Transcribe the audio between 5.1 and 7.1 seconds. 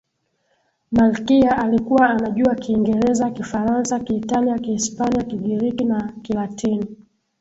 kigiriki na kilatini